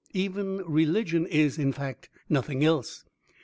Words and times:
Even 0.15 0.63
Religion 0.67 1.27
is, 1.27 1.59
in 1.59 1.71
fact, 1.71 2.09
nothing 2.27 2.65
else. 2.65 3.05